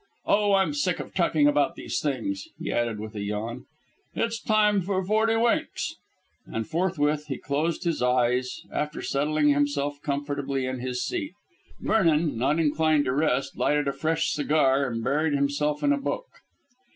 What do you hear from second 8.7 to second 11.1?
after settling himself comfortably in his